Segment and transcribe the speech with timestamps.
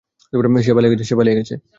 [1.03, 1.49] সে পালিয়ে গেছ।